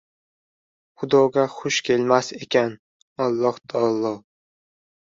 Xudoga 1.01 1.43
xush 1.57 1.79
kelmas 1.91 2.33
ekan. 2.47 2.75
Olloh 3.29 3.65
taolo: 3.69 4.17